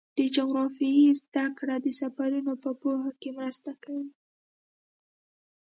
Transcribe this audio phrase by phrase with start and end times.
[0.17, 4.09] د جغرافیې زدهکړه د سفرونو په پوهه کې مرسته کوي.